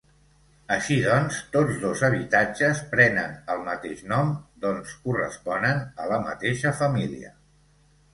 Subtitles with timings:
[0.75, 4.31] Així doncs, tots dos habitatges prenen el mateix nom
[4.63, 7.31] doncs corresponen a la mateixa família.